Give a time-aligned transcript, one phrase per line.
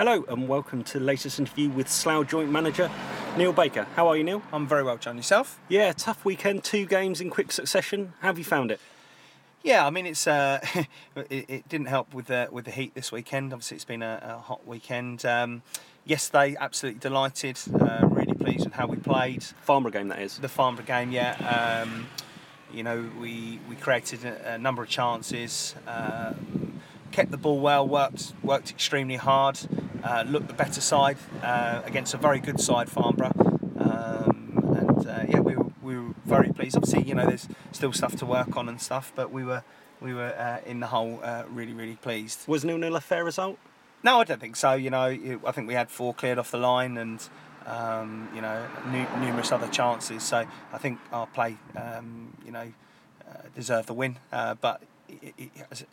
[0.00, 2.90] Hello and welcome to the latest interview with Slough Joint Manager
[3.36, 3.86] Neil Baker.
[3.96, 4.40] How are you, Neil?
[4.50, 5.18] I'm very well, John.
[5.18, 5.60] Yourself?
[5.68, 8.14] Yeah, tough weekend, two games in quick succession.
[8.20, 8.80] How have you found it?
[9.62, 10.64] Yeah, I mean it's uh,
[11.28, 13.52] it, it, didn't help with the with the heat this weekend.
[13.52, 15.26] Obviously, it's been a, a hot weekend.
[15.26, 15.60] Um,
[16.06, 19.42] yesterday, absolutely delighted, uh, really pleased with how we played.
[19.42, 20.38] Farnborough game, that is.
[20.38, 21.82] The Farnborough game, yeah.
[21.84, 22.06] Um,
[22.72, 25.74] you know, we we created a, a number of chances.
[25.86, 26.80] Um,
[27.10, 29.58] kept the ball well, worked worked extremely hard,
[30.02, 33.32] uh, looked the better side uh, against a very good side, Farnborough.
[33.78, 36.76] Um, and uh, yeah, we were, we were very pleased.
[36.76, 39.62] Obviously, you know, there's still stuff to work on and stuff, but we were
[40.00, 42.46] we were uh, in the whole uh, really really pleased.
[42.48, 43.58] Was nil nil a fair result?
[44.02, 44.72] No, I don't think so.
[44.74, 45.04] You know,
[45.44, 47.26] I think we had four cleared off the line and.
[47.66, 50.22] Um, you know, numerous other chances.
[50.22, 52.72] So I think our play, um, you know,
[53.28, 54.16] uh, deserved the win.
[54.32, 55.84] Uh, but it, it, as,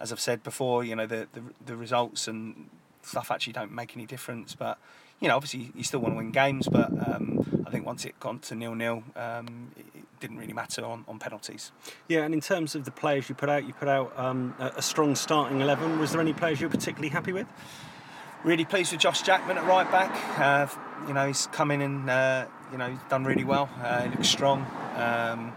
[0.00, 2.70] as, I've said before, you know the, the, the results and
[3.02, 4.54] stuff actually don't make any difference.
[4.54, 4.78] But
[5.20, 6.68] you know, obviously you still want to win games.
[6.68, 10.52] But um, I think once it got to nil nil, um, it, it, didn't really
[10.52, 11.72] matter on, on penalties.
[12.06, 14.66] Yeah, and in terms of the players you put out, you put out um, a,
[14.76, 15.98] a strong starting eleven.
[15.98, 17.46] Was there any players you were particularly happy with?
[18.44, 20.38] Really pleased with Josh Jackman at right back.
[20.38, 20.66] Uh,
[21.08, 23.70] you know, he's come in and uh, you know he's done really well.
[23.82, 24.60] Uh, he looks strong.
[24.96, 25.52] Um,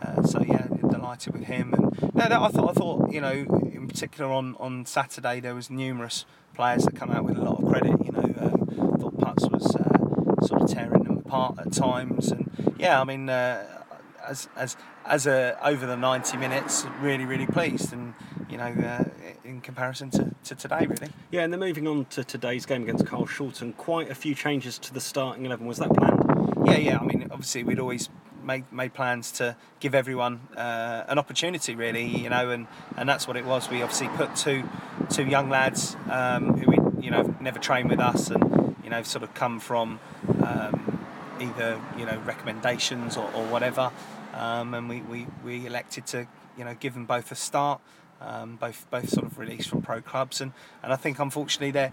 [0.00, 1.74] uh, so yeah, delighted with him.
[1.74, 5.70] And no, I thought I thought you know in particular on, on Saturday there was
[5.70, 8.04] numerous players that come out with a lot of credit.
[8.04, 12.30] You know, um, I thought Putz was uh, sort of tearing them apart at times,
[12.30, 13.28] and yeah, I mean.
[13.28, 13.78] Uh,
[14.28, 18.14] as, as as a over the 90 minutes really really pleased and
[18.48, 19.04] you know uh,
[19.44, 23.04] in comparison to, to today really yeah and then moving on to today's game against
[23.04, 26.22] Carshalton quite a few changes to the starting 11 was that planned
[26.66, 28.10] yeah yeah I mean obviously we'd always
[28.48, 33.28] made made plans to give everyone uh, an opportunity, really, you know, and, and that's
[33.28, 33.70] what it was.
[33.70, 34.68] We obviously put two
[35.10, 39.04] two young lads um, who we you know never trained with us, and you know
[39.04, 40.00] sort of come from
[40.42, 40.98] um,
[41.40, 43.92] either you know recommendations or, or whatever,
[44.34, 46.26] um, and we, we, we elected to
[46.56, 47.80] you know give them both a start.
[48.20, 50.50] Um, both both sort of released from pro clubs and,
[50.82, 51.92] and I think unfortunately they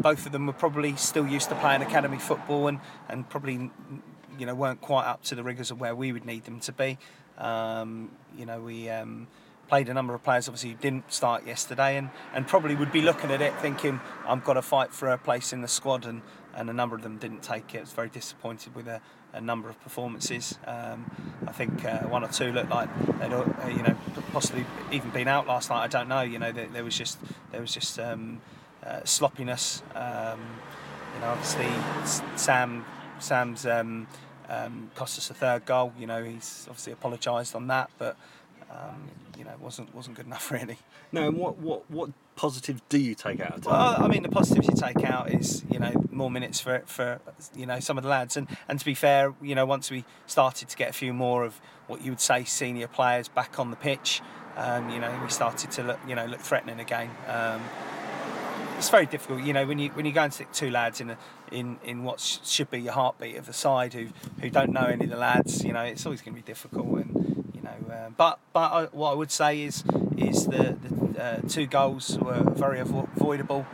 [0.00, 3.70] both of them were probably still used to playing academy football and, and probably
[4.38, 6.72] you know weren't quite up to the rigors of where we would need them to
[6.72, 6.98] be.
[7.38, 9.26] Um, you know we um,
[9.68, 13.00] played a number of players obviously who didn't start yesterday and, and probably would be
[13.00, 16.20] looking at it thinking I've got to fight for a place in the squad and,
[16.54, 17.78] and a number of them didn't take it.
[17.78, 19.00] I was very disappointed with a,
[19.32, 20.58] a number of performances.
[20.66, 21.10] Um,
[21.46, 23.96] I think uh, one or two looked like they'd uh, you know
[24.32, 25.82] possibly even been out last night.
[25.82, 26.20] I don't know.
[26.20, 27.18] You know there, there was just
[27.50, 28.42] there was just um,
[28.84, 29.82] uh, sloppiness.
[29.94, 30.40] Um,
[31.14, 31.68] you know obviously
[32.36, 32.84] Sam
[33.18, 34.06] Sam's um,
[34.48, 35.92] um, cost us a third goal.
[35.98, 38.16] You know, he's obviously apologised on that, but
[38.70, 40.78] um, you know, it wasn't wasn't good enough really.
[41.10, 43.66] No, and what what what positive do you take out of?
[43.66, 47.20] Well, I mean, the positives you take out is you know more minutes for for
[47.54, 50.04] you know some of the lads, and and to be fair, you know, once we
[50.26, 53.70] started to get a few more of what you would say senior players back on
[53.70, 54.22] the pitch,
[54.56, 57.10] um, you know, we started to look you know look threatening again.
[57.28, 57.62] Um,
[58.82, 61.10] it's very difficult, you know, when you when you go and stick two lads in
[61.10, 61.18] a,
[61.52, 64.08] in in what sh- should be your heartbeat of the side who
[64.40, 66.88] who don't know any of the lads, you know, it's always going to be difficult.
[66.88, 69.84] And you know, uh, but but I, what I would say is
[70.18, 73.64] is the, the uh, two goals were very avo- avoidable.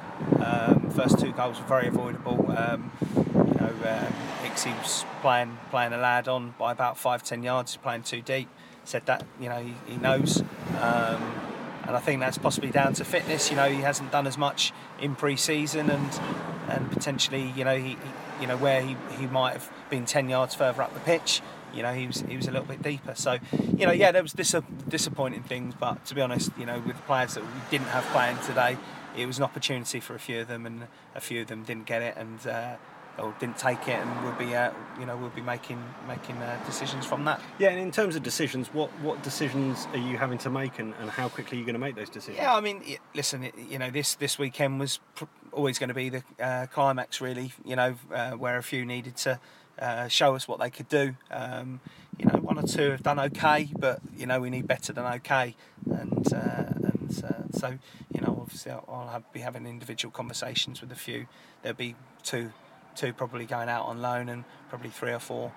[0.44, 2.54] Um, first two goals were very avoidable.
[2.54, 4.10] Um, you know, uh,
[4.52, 8.50] was playing playing a lad on by about five ten yards, playing too deep.
[8.84, 10.42] Said that you know he, he knows.
[10.82, 11.47] Um,
[11.88, 13.50] and I think that's possibly down to fitness.
[13.50, 16.20] You know, he hasn't done as much in pre-season, and
[16.68, 17.96] and potentially, you know, he,
[18.40, 21.40] you know where he, he might have been ten yards further up the pitch.
[21.74, 23.14] You know, he was he was a little bit deeper.
[23.14, 23.38] So,
[23.74, 24.54] you know, yeah, there was dis-
[24.86, 28.04] disappointing things, but to be honest, you know, with the players that we didn't have
[28.12, 28.76] playing today,
[29.16, 31.86] it was an opportunity for a few of them, and a few of them didn't
[31.86, 32.46] get it, and.
[32.46, 32.76] Uh,
[33.18, 36.58] or didn't take it, and we'll be, uh, you know, we'll be making making uh,
[36.66, 37.40] decisions from that.
[37.58, 40.94] Yeah, and in terms of decisions, what what decisions are you having to make, and,
[41.00, 42.38] and how quickly are you going to make those decisions?
[42.38, 42.82] Yeah, I mean,
[43.14, 47.20] listen, you know, this this weekend was pr- always going to be the uh, climax,
[47.20, 47.52] really.
[47.64, 49.40] You know, uh, where a few needed to.
[49.78, 51.14] Uh, show us what they could do.
[51.30, 51.80] Um,
[52.18, 55.04] you know, one or two have done okay, but you know we need better than
[55.04, 55.54] okay.
[55.86, 56.64] And uh,
[57.08, 57.78] and so
[58.12, 61.26] you know, obviously I'll, I'll have, be having individual conversations with a few.
[61.62, 62.52] There'll be two
[62.98, 65.52] two probably going out on loan, and probably three or four,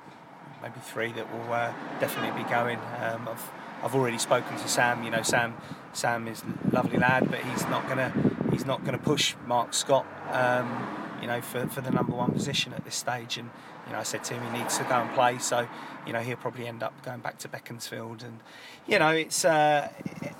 [0.61, 2.77] maybe three that will uh, definitely be going.
[3.01, 3.49] Um, I've
[3.83, 5.03] I've already spoken to Sam.
[5.03, 5.55] You know, Sam
[5.93, 8.13] Sam is a lovely lad, but he's not gonna
[8.51, 10.05] he's not gonna push Mark Scott.
[10.31, 13.37] Um, you know, for, for the number one position at this stage.
[13.37, 13.49] And
[13.85, 15.67] you know, I said to him he needs to go and play, so
[16.05, 18.23] you know he'll probably end up going back to Beaconsfield.
[18.23, 18.39] And
[18.87, 19.89] you know, it's uh,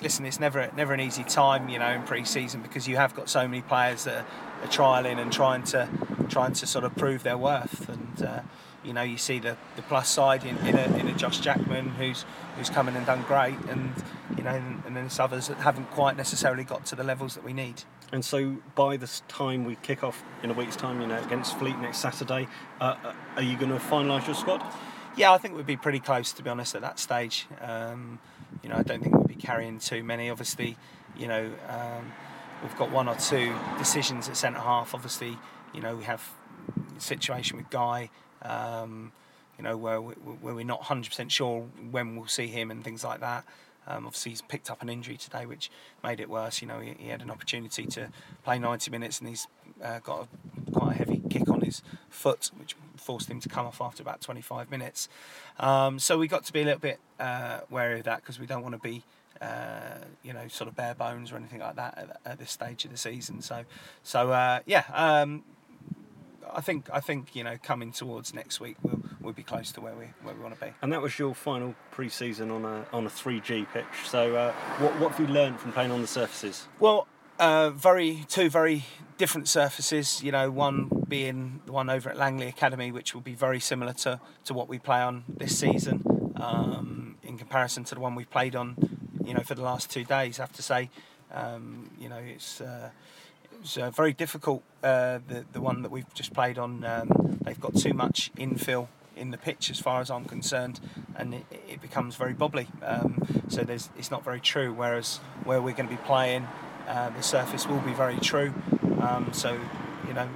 [0.02, 3.30] listen, it's never never an easy time, you know, in pre-season because you have got
[3.30, 5.88] so many players that are, are trialing and trying to
[6.32, 8.24] trying to sort of prove their worth and.
[8.26, 8.42] Uh,
[8.84, 11.90] you know, you see the, the plus side in, in, a, in a Josh Jackman
[11.90, 12.26] who's
[12.58, 13.94] who's come in and done great, and
[14.38, 17.36] you know, and, and then there's others that haven't quite necessarily got to the levels
[17.36, 17.84] that we need.
[18.12, 21.58] And so, by this time we kick off in a week's time, you know, against
[21.60, 22.48] Fleet next Saturday,
[22.80, 24.64] uh, uh are you going to finalise your squad?
[25.16, 27.48] Yeah, I think we'd be pretty close to be honest at that stage.
[27.60, 28.20] Um,
[28.64, 30.30] you know, I don't think we'll be carrying too many.
[30.30, 30.78] Obviously,
[31.18, 32.12] you know, um,
[32.64, 34.96] we've got one or two decisions at centre half.
[34.96, 35.38] Obviously,
[35.74, 36.28] you know, we have
[36.98, 38.10] a situation with Guy
[38.44, 39.12] um,
[39.58, 43.04] you know, where, we, where we're not 100% sure when we'll see him and things
[43.04, 43.46] like that.
[43.88, 45.72] Um, obviously, he's picked up an injury today, which
[46.04, 46.62] made it worse.
[46.62, 48.10] You know, he, he had an opportunity to
[48.44, 49.48] play 90 minutes, and he's
[49.84, 53.66] uh, got a, quite a heavy kick on his foot, which forced him to come
[53.66, 55.10] off after about 25 minutes.
[55.60, 58.46] Um, so we got to be a little bit uh, wary of that because we
[58.46, 59.04] don't want to be.
[59.42, 62.86] Uh, you know, sort of bare bones or anything like that at, at this stage
[62.86, 63.42] of the season.
[63.42, 63.64] So,
[64.04, 65.42] so uh, yeah, um,
[66.54, 69.82] I think I think you know coming towards next week we'll we'll be close to
[69.82, 70.72] where we where we want to be.
[70.82, 73.86] And that was your final pre-season on a on a 3G pitch.
[74.06, 76.68] So uh, what what have you learned from playing on the surfaces?
[76.80, 77.08] Well,
[77.40, 78.86] uh, very two very
[79.18, 80.24] different surfaces.
[80.24, 83.94] You know, one being the one over at Langley Academy, which will be very similar
[83.94, 86.04] to to what we play on this season.
[86.36, 88.76] Um, in comparison to the one we've played on,
[89.24, 90.90] you know, for the last two days, I have to say,
[91.32, 92.62] um, you know, it's.
[92.62, 92.90] Uh,
[93.62, 94.64] was uh, very difficult.
[94.84, 98.88] Uh, the the one that we've just played on, um, they've got too much infill
[99.16, 100.80] in the pitch, as far as I'm concerned,
[101.16, 102.68] and it, it becomes very bobbly.
[102.84, 104.74] Um, so there's it's not very true.
[104.74, 106.48] Whereas where we're going to be playing,
[106.88, 108.54] uh, the surface will be very true.
[109.00, 109.60] Um, so
[110.08, 110.28] you know,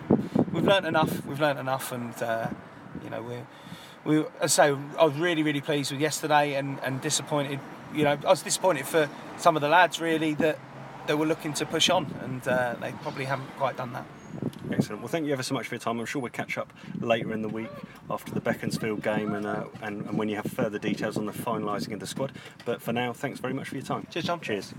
[0.51, 1.25] we've learnt enough.
[1.25, 2.50] We've learnt enough, and uh,
[3.04, 3.48] you know we're.
[4.04, 7.60] We, so I was really, really pleased with yesterday and, and disappointed.
[7.92, 10.60] You know, I was disappointed for some of the lads really that
[11.07, 14.06] they were looking to push on, and uh, they probably haven't quite done that.
[14.72, 15.02] Excellent.
[15.02, 16.00] Well, thank you ever so much for your time.
[16.00, 17.69] I'm sure we'll catch up later in the week
[18.10, 21.31] after the Beaconsfield game and, uh, and, and when you have further details on the
[21.31, 22.31] finalising of the squad.
[22.66, 24.07] But for now, thanks very much for your time.
[24.10, 24.42] Cheers, John.
[24.42, 24.74] Cheers.